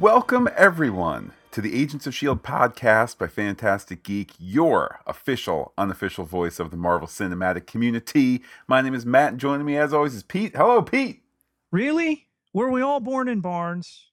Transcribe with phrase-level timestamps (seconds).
[0.00, 2.42] Welcome, everyone, to the Agents of S.H.I.E.L.D.
[2.42, 8.44] podcast by Phantastic Geek, your official, unofficial voice of the Marvel Cinematic community.
[8.68, 10.54] My name is Matt, and joining me, as always, is Pete.
[10.54, 11.24] Hello, Pete.
[11.72, 12.28] Really?
[12.54, 14.12] Were we all born in barns?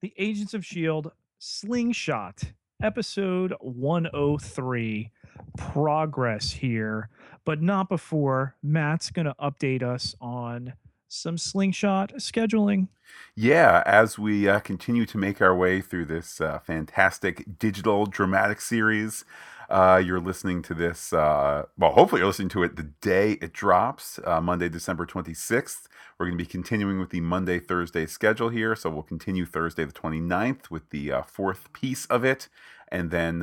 [0.00, 1.10] The Agents of S.H.I.E.L.D.
[1.40, 5.10] Slingshot, episode 103.
[5.58, 7.08] Progress here,
[7.44, 10.74] but not before Matt's going to update us on
[11.14, 12.88] some slingshot scheduling.
[13.36, 18.60] Yeah, as we uh, continue to make our way through this uh, fantastic digital dramatic
[18.60, 19.24] series,
[19.68, 21.12] uh, you're listening to this.
[21.12, 25.86] Uh, well, hopefully, you're listening to it the day it drops, uh, Monday, December 26th.
[26.18, 28.76] We're going to be continuing with the Monday, Thursday schedule here.
[28.76, 32.48] So we'll continue Thursday, the 29th, with the uh, fourth piece of it.
[32.88, 33.40] And then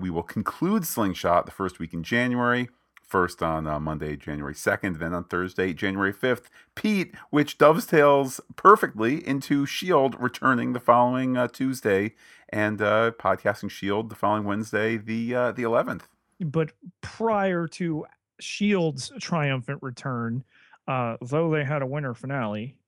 [0.00, 2.68] we will conclude Slingshot the first week in January
[3.12, 6.44] first on uh, Monday, January 2nd, then on Thursday, January 5th.
[6.74, 10.16] Pete, which dovetails perfectly into S.H.I.E.L.D.
[10.18, 12.14] returning the following uh, Tuesday
[12.48, 14.08] and uh, podcasting S.H.I.E.L.D.
[14.08, 16.04] the following Wednesday, the uh, the 11th.
[16.40, 18.06] But prior to
[18.40, 20.42] S.H.I.E.L.D.'s triumphant return,
[20.88, 22.78] uh, though they had a winter finale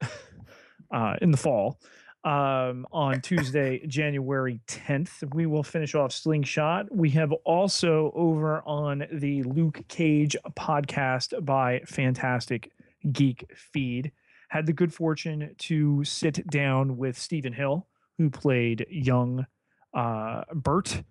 [0.90, 1.78] uh, in the fall,
[2.24, 5.34] um, on Tuesday, January 10th.
[5.34, 6.94] We will finish off Slingshot.
[6.94, 12.72] We have also over on the Luke Cage podcast by Phantastic
[13.12, 14.12] Geek feed
[14.54, 19.46] had the good fortune to sit down with Stephen Hill, who played young
[19.92, 21.02] uh, Bert,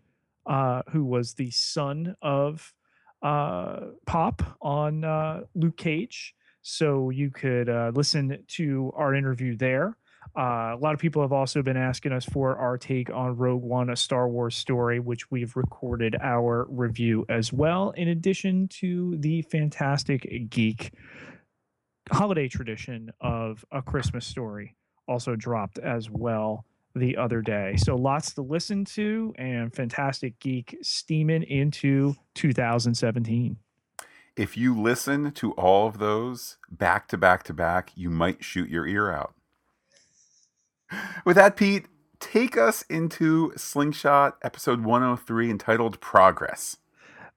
[0.46, 2.74] uh, who was the son of
[3.22, 6.34] uh, Pop on uh, Luke Cage.
[6.62, 9.98] So you could uh, listen to our interview there.
[10.36, 13.62] Uh, a lot of people have also been asking us for our take on Rogue
[13.62, 19.16] One, a Star Wars story, which we've recorded our review as well, in addition to
[19.18, 20.92] the phantastic geek
[22.12, 24.76] holiday tradition of a Christmas story,
[25.08, 27.76] also dropped as well the other day.
[27.78, 33.58] So lots to listen to, and phantastic geek steaming into 2017
[34.36, 38.68] if you listen to all of those back to back to back, you might shoot
[38.68, 39.36] your ear out.
[41.26, 41.88] With that, Pete,
[42.20, 46.78] take us into Slingshot episode 103 entitled Progress.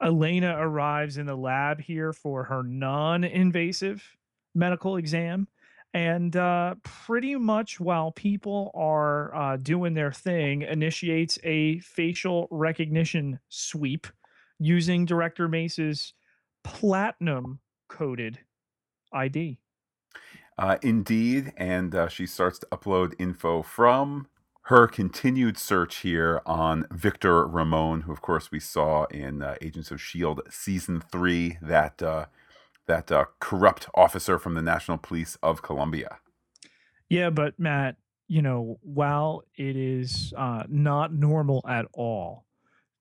[0.03, 4.17] Elena arrives in the lab here for her non invasive
[4.55, 5.49] medical exam.
[5.95, 13.41] And uh, pretty much while people are uh, doing their thing, initiates a facial recognition
[13.49, 14.07] sweep
[14.59, 16.13] using Director Mace's
[16.65, 18.41] platinum coded
[19.13, 19.59] ID.
[20.59, 24.27] Uh, indeed, and uh, she starts to upload info from
[24.63, 29.91] her continued search here on Victor Ramon, who of course we saw in uh, Agents
[29.91, 32.27] of Shield season three, that uh,
[32.87, 36.19] that uh, corrupt officer from the National Police of Colombia.
[37.09, 37.97] Yeah, but Matt,
[38.27, 42.45] you know, while it is uh, not normal at all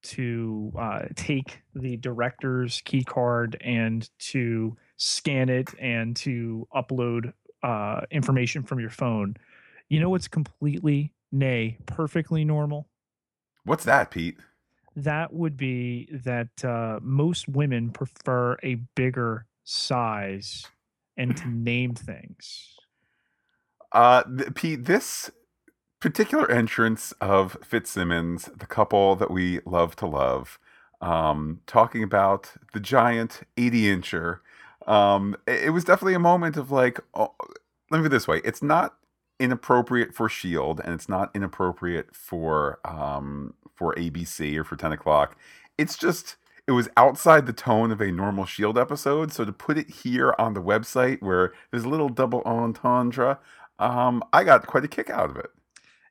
[0.03, 0.71] to
[1.15, 7.33] take the director's key card and to scan it and to upload
[7.65, 9.35] uh, information from your phone.
[9.89, 12.87] You know what's completely, nay, perfectly normal?
[13.63, 14.37] What's that, Pete?
[14.95, 20.67] That would be that uh, most women prefer a bigger size
[21.17, 22.77] and to name things.
[23.91, 25.31] Uh, th- Pete, this
[25.99, 30.59] particular entrance of Fitzsimmons, the couple that we love to love,
[31.01, 34.39] um, talking about the giant 80 incher
[34.85, 37.33] um, it, was definitely a moment of like, oh,
[37.89, 38.95] let me put it this way: it's not
[39.39, 45.37] inappropriate for Shield, and it's not inappropriate for um for ABC or for ten o'clock.
[45.77, 46.35] It's just
[46.67, 49.31] it was outside the tone of a normal Shield episode.
[49.31, 53.39] So to put it here on the website where there's a little double entendre,
[53.77, 55.51] um, I got quite a kick out of it.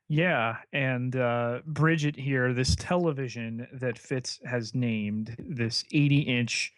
[0.07, 6.73] Yeah, and uh, Bridget here, this television that Fitz has named this 80 inch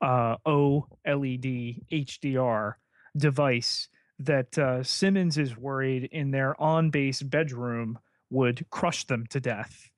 [0.00, 2.74] uh, OLED HDR
[3.16, 3.88] device
[4.18, 7.98] that uh, Simmons is worried in their on base bedroom
[8.30, 9.90] would crush them to death.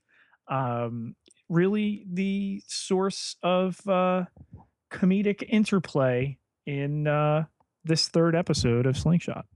[0.49, 1.15] Um,
[1.49, 4.25] really, the source of uh,
[4.91, 7.45] comedic interplay in uh,
[7.85, 9.47] this third episode of Slingshot.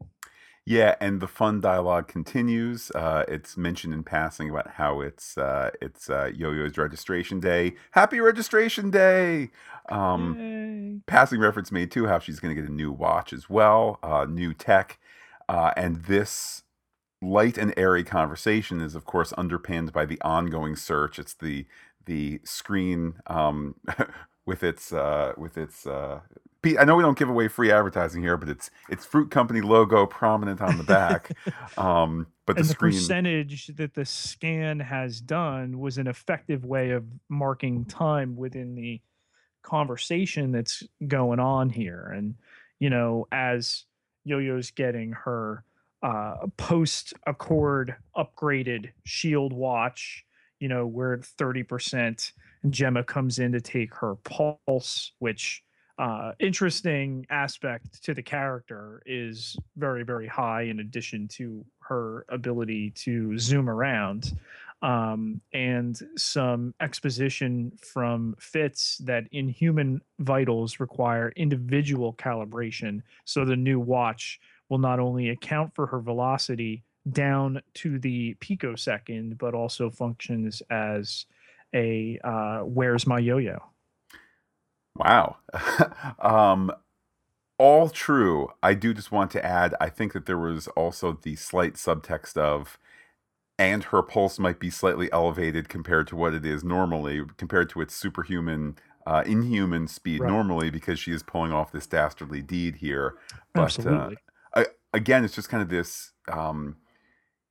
[0.69, 2.91] Yeah, and the fun dialogue continues.
[2.91, 7.77] Uh, it's mentioned in passing about how it's uh, it's uh, Yo-Yo's registration day.
[7.93, 9.51] Happy registration day!
[9.89, 14.01] Um, passing reference made too how she's going to get a new watch as well,
[14.03, 14.99] uh, new tech,
[15.49, 16.65] uh, and this
[17.23, 21.21] light and airy conversation is of course underpinned by the ongoing search.
[21.21, 21.67] It's the
[22.07, 23.77] the screen um,
[24.47, 25.87] with its uh, with its
[26.62, 29.61] Pete, I know we don't give away free advertising here, but it's it's Fruit Company
[29.61, 31.37] logo prominent on the back.
[31.79, 36.91] um, but the the screen, percentage that the scan has done was an effective way
[36.91, 39.00] of marking time within the
[39.62, 42.12] conversation that's going on here.
[42.14, 42.37] And
[42.79, 43.85] you know, as
[44.25, 45.64] Yo-Yo's getting her
[46.02, 50.25] uh, post Accord upgraded Shield watch,
[50.61, 52.32] you know, we're at thirty percent.
[52.67, 55.62] Jemma comes in to take her pulse, which
[55.99, 62.91] uh, interesting aspect to the character is very very high in addition to her ability
[62.91, 64.33] to zoom around
[64.83, 73.03] um, and some exposition from fitz that inhuman vitals require individual calibration.
[73.25, 74.39] So the new watch
[74.69, 81.27] will not only account for her velocity down to the picosecond but also functions as
[81.75, 83.63] a uh, where's my yo-yo
[84.99, 85.37] Wow.
[86.21, 86.73] um,
[87.59, 88.49] all true.
[88.63, 92.37] I do just want to add, I think that there was also the slight subtext
[92.37, 92.79] of,
[93.59, 97.81] and her pulse might be slightly elevated compared to what it is normally, compared to
[97.81, 98.77] its superhuman,
[99.07, 100.29] uh, inhuman speed Right.
[100.29, 103.17] normally, because she is pulling off this dastardly deed here.
[103.55, 104.11] But uh,
[104.55, 106.13] I, again, it's just kind of this.
[106.31, 106.77] Um,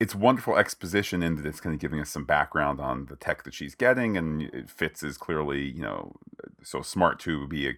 [0.00, 3.44] it's wonderful exposition in that it's kind of giving us some background on the tech
[3.44, 6.16] that she's getting, and it Fitz is clearly, you know,
[6.62, 7.72] so smart to be uh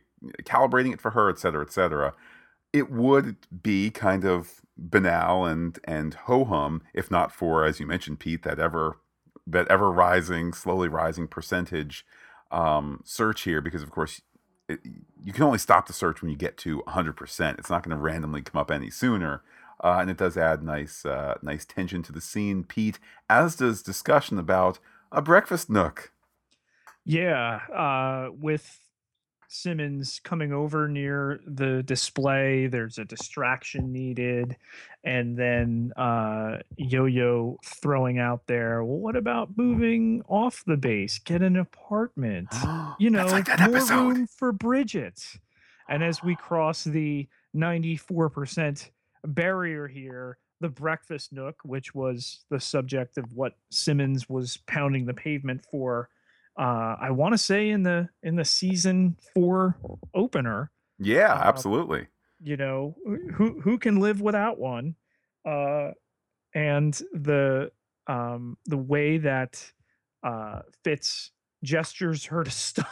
[0.44, 2.14] calibrating it for her, et cetera, et cetera.
[2.72, 7.86] It would be kind of banal and and ho hum if not for, as you
[7.86, 8.98] mentioned, Pete, that ever
[9.46, 12.04] that ever rising, slowly rising percentage
[12.50, 14.22] um, search here, because of course
[14.68, 14.80] it,
[15.24, 17.58] you can only stop the search when you get to 100%.
[17.58, 19.42] It's not going to randomly come up any sooner.
[19.82, 22.98] Uh, and it does add nice, uh, nice tension to the scene, Pete,
[23.30, 24.78] as does discussion about
[25.12, 26.12] a breakfast nook.
[27.04, 28.78] Yeah, uh, with
[29.48, 34.56] Simmons coming over near the display, there's a distraction needed,
[35.04, 38.84] and then uh, Yo-Yo throwing out there.
[38.84, 41.18] Well, what about moving off the base?
[41.18, 42.48] Get an apartment.
[43.00, 44.08] You know, like that more episode.
[44.08, 45.22] room for Bridget.
[45.88, 48.90] And as we cross the 94%
[49.24, 55.14] barrier here, the breakfast nook, which was the subject of what Simmons was pounding the
[55.14, 56.08] pavement for,
[56.58, 59.76] uh, I want to say in the in the season four
[60.14, 60.72] opener.
[60.98, 62.08] Yeah, Uh, absolutely.
[62.42, 62.96] You know,
[63.34, 64.96] who who can live without one?
[65.44, 65.90] Uh,
[66.54, 67.70] and the
[68.08, 69.72] um, the way that
[70.24, 71.30] uh, Fitz
[71.62, 72.88] gestures her to stop,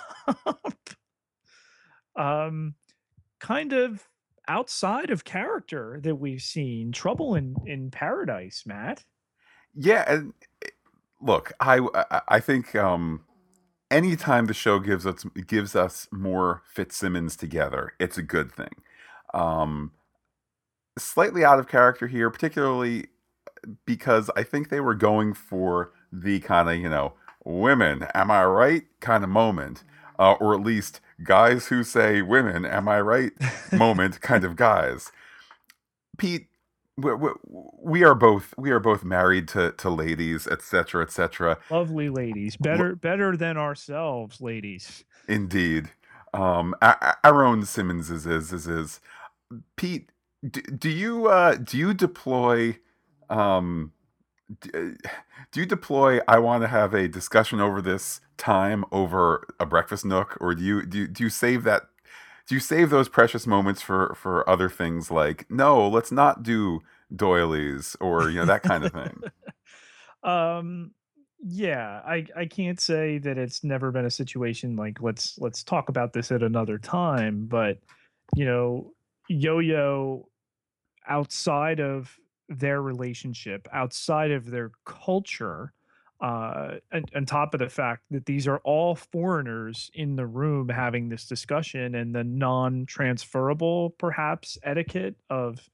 [2.17, 2.75] um,
[3.41, 4.07] kind of
[4.49, 6.93] outside of character that we've seen.
[6.93, 9.05] Trouble in in Paradise, Matt.
[9.75, 10.33] Yeah, and
[10.63, 10.69] eh,
[11.21, 11.81] look, I
[12.29, 13.25] I, think um,
[13.91, 18.75] anytime the show gives us gives us more Fitzsimmons together, it's a good thing.
[19.35, 19.93] Um,
[20.99, 23.07] slightly out of character here, particularly
[23.85, 27.15] because I think they were going for the kind of you know
[27.45, 29.85] women, am I right kind of moment,
[30.19, 33.33] uh, or at least guys who say women, am I right
[33.73, 35.13] moment kind of guys.
[36.19, 36.49] Pete,
[36.97, 37.31] we, we,
[37.79, 41.59] we are both we are both married to to ladies, etc., etc.
[41.71, 45.05] Lovely ladies, better better than ourselves, ladies.
[45.29, 45.91] Indeed,
[46.33, 49.01] um, our, own Simmons is is is, is.
[49.77, 50.11] Pete.
[50.49, 52.79] Do, do you uh, do you deploy?
[53.29, 53.93] Um,
[54.61, 54.97] do
[55.55, 56.21] you deploy?
[56.29, 60.63] I want to have a discussion over this time over a breakfast nook, or do
[60.63, 61.83] you do you, do you save that?
[62.49, 66.81] Do you save those precious moments for for other things like no, let's not do
[67.15, 69.23] doilies or you know that kind of thing?
[70.23, 70.91] um
[71.49, 75.89] yeah i i can't say that it's never been a situation like let's let's talk
[75.89, 77.79] about this at another time but
[78.35, 78.93] you know
[79.29, 80.27] yo-yo
[81.07, 85.73] outside of their relationship outside of their culture
[86.21, 90.69] uh and on top of the fact that these are all foreigners in the room
[90.69, 95.69] having this discussion and the non-transferable perhaps etiquette of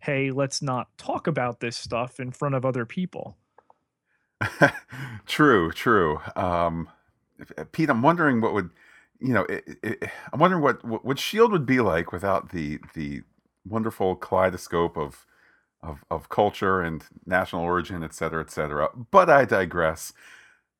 [0.00, 3.38] hey let's not talk about this stuff in front of other people
[5.26, 6.20] true, true.
[6.34, 6.88] Um,
[7.72, 8.70] Pete, I'm wondering what would,
[9.20, 9.96] you know, i i
[10.32, 13.22] I'm wondering what, what what Shield would be like without the the
[13.66, 15.26] wonderful kaleidoscope of
[15.82, 18.88] of of culture and national origin, et cetera, et cetera.
[19.10, 20.12] But I digress.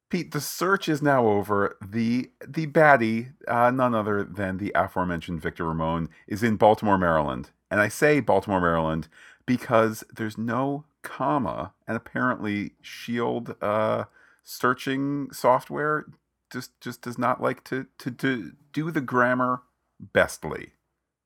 [0.08, 1.76] Pete, the search is now over.
[1.84, 7.50] The the baddie, uh, none other than the aforementioned Victor Ramon, is in Baltimore, Maryland.
[7.70, 9.08] And I say Baltimore, Maryland,
[9.46, 14.04] because there's no comma, and apparently Shield uh,
[14.44, 16.06] searching software
[16.52, 19.62] just just does not like to to, to do the grammar
[20.00, 20.70] bestly.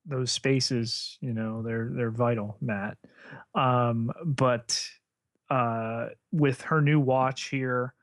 [0.07, 2.97] Those spaces, you know, they're they're vital, Matt.
[3.54, 4.83] Um, but
[5.50, 7.95] uh, with her new watch here,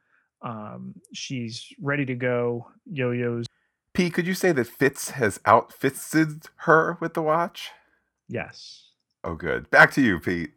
[0.41, 2.67] um, she's ready to go.
[2.91, 3.45] Yo-Yo's.
[3.93, 7.71] Pete, could you say that Fitz has outfitted her with the watch?
[8.29, 8.91] Yes.
[9.23, 9.69] Oh, good.
[9.71, 10.51] Back to you, Pete.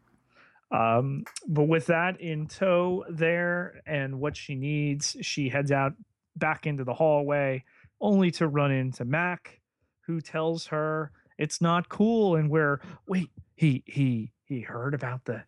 [0.70, 5.94] Um, but with that in tow there and what she needs, she heads out
[6.36, 7.64] back into the hallway,
[8.00, 9.60] only to run into Mack,
[10.02, 15.44] who tells her it's not cool and where wait, he he he heard about the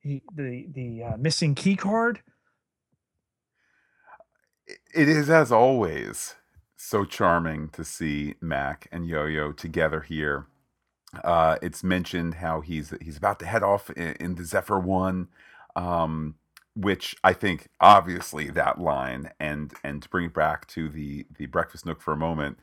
[0.00, 2.22] he, the the uh, missing key card.
[4.94, 6.36] It is as always
[6.76, 10.46] so charming to see Mack and Yo-Yo together here
[11.24, 15.28] uh, it's mentioned how he's he's about to head off in, in the Zephyr One,
[15.76, 16.36] um,
[16.74, 21.46] which I think obviously that line and and to bring it back to the the
[21.46, 22.58] Breakfast Nook for a moment,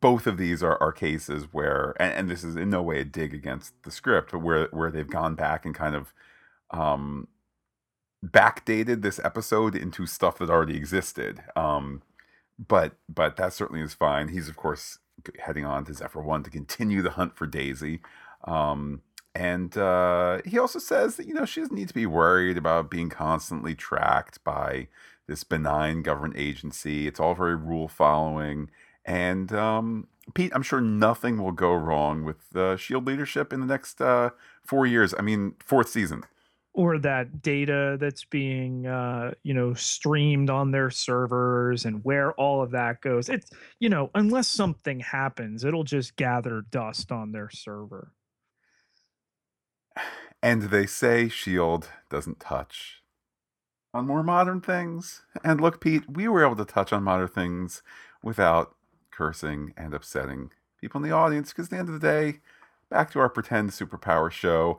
[0.00, 3.04] both of these are, are cases where and, and this is in no way a
[3.04, 6.12] dig against the script, but where where they've gone back and kind of
[6.70, 7.28] um,
[8.24, 11.42] backdated this episode into stuff that already existed.
[11.56, 12.02] Um,
[12.58, 14.28] but but that certainly is fine.
[14.28, 14.98] He's of course
[15.38, 18.00] heading on to Zephyr One to continue the hunt for Daisy.
[18.44, 19.02] Um,
[19.34, 22.90] and uh, he also says that you know she doesn't need to be worried about
[22.90, 24.88] being constantly tracked by
[25.28, 27.06] this benign government agency.
[27.06, 28.70] It's all very rule following.
[29.04, 33.66] And um, Pete, I'm sure nothing will go wrong with uh, Shield leadership in the
[33.66, 34.30] next uh,
[34.64, 35.14] four years.
[35.18, 36.24] I mean, fourth season.
[36.72, 42.62] Or that data that's being uh, you know streamed on their servers and where all
[42.62, 43.28] of that goes.
[43.28, 48.12] It's you know unless something happens it'll just gather dust on their server.
[50.40, 53.02] And they say shield doesn't touch
[53.92, 55.22] on more modern things.
[55.42, 57.82] And look pete we were able to touch on modern things
[58.22, 58.76] without
[59.20, 60.50] cursing and upsetting
[60.80, 62.38] people in the audience because at the end of the day
[62.88, 64.78] back to our pretend superpower show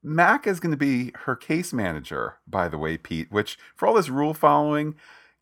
[0.00, 3.94] Mack is going to be her case manager, by the way, Pete, which for all
[3.94, 4.94] this rule following,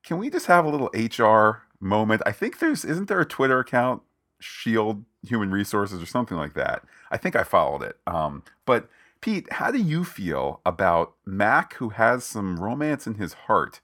[0.02, 2.22] can we just have a little HR moment?
[2.26, 4.02] I think there's, isn't there a Twitter account,
[4.40, 6.82] Shield Human Resources or something like that?
[7.10, 7.98] I think I followed it.
[8.06, 8.88] Um, but
[9.20, 13.80] Pete, how do you feel about Mack, who has some romance in his heart?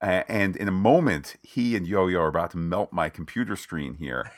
[0.00, 3.94] And in a moment, he and Yo Yo are about to melt my computer screen
[3.94, 4.30] here.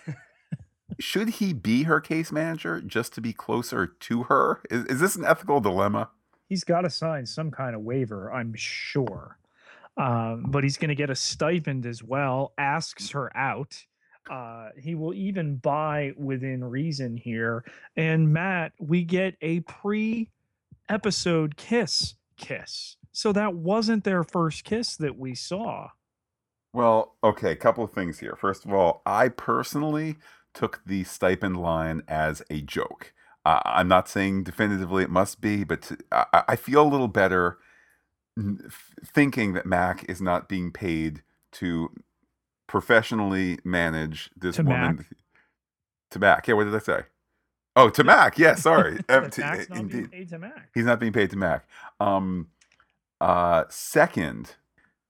[0.98, 4.62] should he be her case manager just to be closer to her?
[4.70, 6.10] Is, is this an ethical dilemma?
[6.48, 9.38] He's got to sign some kind of waiver, I'm sure.
[9.96, 13.84] Um, but he's going to get a stipend as well, asks her out.
[14.30, 17.64] Uh, he will even buy within reason here.
[17.96, 20.28] And Matt, we get a pre
[20.88, 22.96] episode kiss kiss.
[23.12, 25.90] So that wasn't their first kiss that we saw.
[26.72, 28.34] Well, okay, a couple of things here.
[28.34, 30.16] First of all, I personally
[30.54, 33.12] took the stipend line as a joke.
[33.44, 37.08] Uh, I'm not saying definitively it must be, but to, I, I, feel a little
[37.08, 37.58] better
[39.04, 41.90] thinking that Mack is not being paid to
[42.66, 44.96] professionally manage this to woman.
[44.96, 45.06] Mack.
[46.10, 46.48] To Mack.
[46.48, 47.00] Yeah, what did I say?
[47.74, 48.38] Oh, to Mack.
[48.38, 48.98] Yeah, sorry.
[49.08, 50.10] to, indeed.
[50.74, 51.66] He's not being paid to Mack.
[51.98, 52.48] Um,
[53.22, 54.56] uh, second,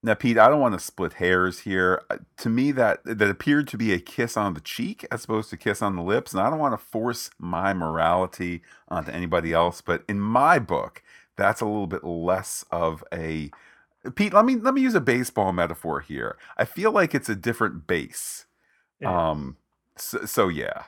[0.05, 2.03] now, Pete, I don't want to split hairs here.
[2.09, 5.49] Uh, to me, that that appeared to be a kiss on the cheek as opposed
[5.49, 9.53] to kiss on the lips, and I don't want to force my morality onto anybody
[9.53, 9.79] else.
[9.79, 11.01] But in my book,
[11.37, 13.49] that's a little bit less of a
[14.15, 14.33] Pete.
[14.33, 16.37] Let me let me use a baseball metaphor here.
[16.57, 18.45] I feel like it's a different base.
[18.99, 19.29] Yeah.
[19.31, 19.55] Um.
[19.95, 20.83] So, so yeah.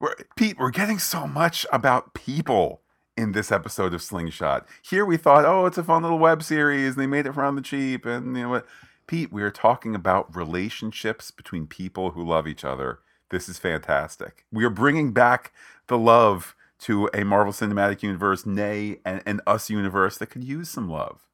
[0.00, 2.80] We're, Pete, we're getting so much about people
[3.20, 4.66] in this episode of Slingshot.
[4.82, 7.44] Here we thought, oh, it's a fun little web series, and they made it for
[7.44, 8.66] on the cheap, and you know what?
[9.06, 13.00] Pete, we are talking about relationships between people who love each other.
[13.30, 14.46] This is fantastic.
[14.50, 15.52] We are bringing back
[15.88, 20.70] the love to a Marvel Cinematic Universe, nay, an, an Us universe that could use
[20.70, 21.26] some love.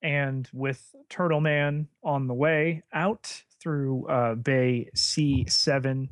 [0.00, 6.08] And with Turtle Man on the way out through uh, Bay C7,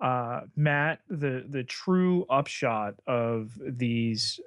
[0.00, 4.38] uh, Matt, the the true upshot of these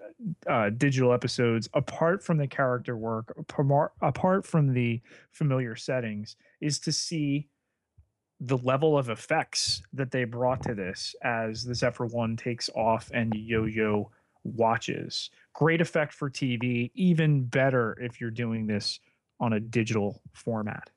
[0.48, 3.36] uh, digital episodes, apart from the character work,
[4.02, 5.02] apart from the
[5.32, 7.48] familiar settings, is to see
[8.42, 13.10] the level of effects that they brought to this as the Zephyr One takes off
[13.14, 14.12] and Yo Yo
[14.44, 15.32] watches.
[15.54, 19.00] Great effect for TV, even better if you're doing this
[19.40, 20.90] on a digital format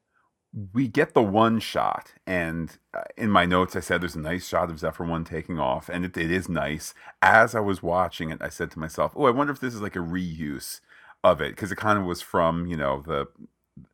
[0.75, 4.47] we get the one shot, and uh, in my notes, I said there's a nice
[4.47, 6.93] shot of Zephyr One taking off, and it, it is nice.
[7.23, 9.81] As I was watching it, I said to myself, "Oh, I wonder if this is
[9.81, 10.81] like a reuse
[11.25, 13.29] of it," because it kind of was from you know the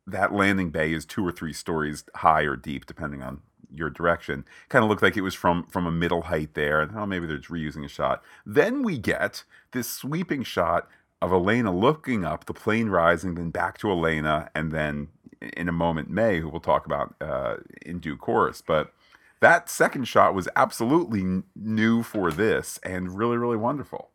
[0.05, 3.41] that landing bay is two or three stories high or deep, depending on
[3.73, 4.43] your direction.
[4.67, 6.81] Kind of looked like it was from from a middle height there.
[6.81, 8.23] And oh, maybe they're just reusing a shot.
[8.45, 10.87] Then we get this sweeping shot
[11.21, 15.09] of Elena looking up, the plane rising, then back to Elena, and then
[15.41, 18.61] in a moment May, who we'll talk about uh, in due course.
[18.61, 18.93] But
[19.41, 24.09] that second shot was absolutely new for this and really, really wonderful.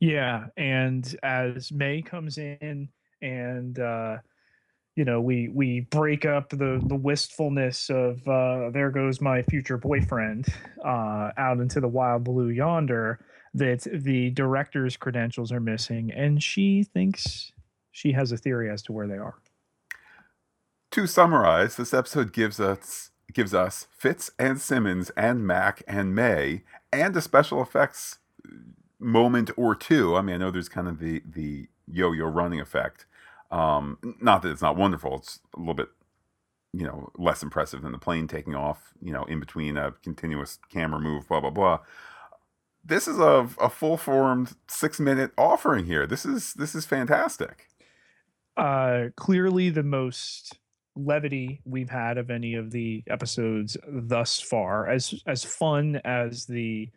[0.00, 2.88] Yeah, and as May comes in
[3.22, 4.16] and uh
[4.96, 9.76] you know we we break up the the wistfulness of uh there goes my future
[9.76, 10.46] boyfriend
[10.84, 13.20] uh out into the wild blue yonder
[13.52, 17.52] that the director's credentials are missing and she thinks
[17.92, 19.34] she has a theory as to where they are.
[20.92, 26.64] To summarize, this episode gives us gives us Fitz and Simmons and Mack and May
[26.92, 28.18] and a special effects
[28.98, 30.16] moment or two.
[30.16, 33.06] I mean, I know there's kind of the the yo-yo running effect.
[33.52, 35.18] Um, not that it's not wonderful.
[35.18, 35.90] It's a little bit,
[36.72, 38.92] you know, less impressive than the plane taking off.
[39.00, 41.78] You know, in between a continuous camera move, blah blah blah.
[42.84, 46.04] This is a, a full formed six minute offering here.
[46.04, 47.68] This is this is fantastic.
[48.56, 50.58] Uh, clearly the most
[51.04, 54.88] levity we've had of any of the episodes thus far.
[54.88, 56.90] As as fun as the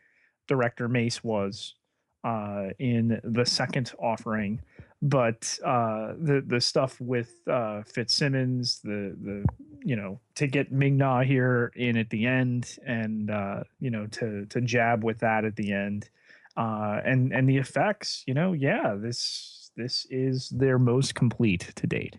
[0.48, 1.76] director Mace was
[2.24, 4.62] uh, in the second offering,
[5.02, 9.46] but uh, the the stuff with uh, Fitzsimmons, the the
[9.84, 14.08] you know to get Ming Na here in at the end, and uh, you know
[14.08, 16.10] to to jab with that at the end,
[16.56, 21.88] uh, and and the effects, you know, yeah, this this is their most complete to
[21.88, 22.18] date.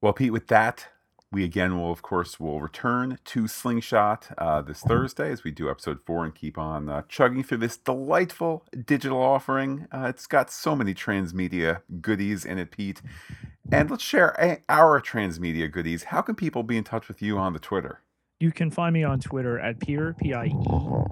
[0.00, 0.86] Well, Pete, with that,
[1.32, 5.68] we again will, of course, will return to Slingshot uh, this Thursday as we do
[5.68, 9.88] episode four and keep on uh, chugging through this delightful digital offering.
[9.92, 13.02] Uh, it's got so many transmedia goodies in it, Pete.
[13.72, 16.04] And let's share a- our transmedia goodies.
[16.04, 18.00] How can people be in touch with you on the Twitter?
[18.38, 20.52] You can find me on Twitter at Peter, P I E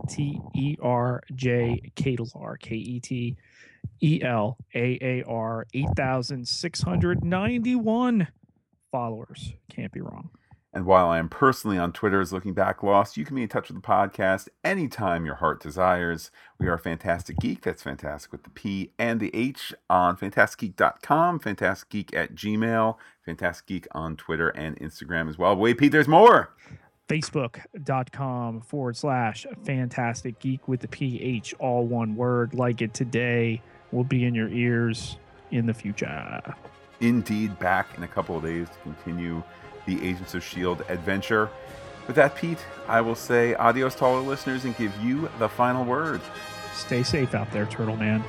[0.09, 2.17] T E R J K
[2.71, 3.37] E T
[4.01, 8.29] E L A A R 8,691
[8.97, 9.53] followers.
[9.69, 10.31] Can't be wrong.
[10.73, 13.49] And while I am personally on Twitter as Looking Back Lost, you can be in
[13.49, 16.31] touch with the podcast anytime your heart desires.
[16.59, 17.61] We are Phantastic Geek.
[17.61, 23.87] That's fantastic with the P and the H on phantasticgeek.com, phantasticgeek at Gmail, Phantastic Geek
[23.93, 25.55] on Twitter and Instagram as well.
[25.55, 26.55] Wait, Pete, there's more.
[27.11, 32.55] Facebook.com forward slash phantastic geek with the PH, all one word.
[32.55, 33.61] Like it today
[33.93, 35.19] will be in your ears
[35.51, 36.43] in the future.
[37.01, 39.43] Indeed, back in a couple of days to continue
[39.87, 40.85] the Agents of S.H.I.E.L.D.
[40.89, 41.51] adventure.
[42.07, 45.49] With that, Pete, I will say adios to all our listeners and give you the
[45.49, 46.21] final word.
[46.73, 48.23] Stay safe out there, Turtle Man.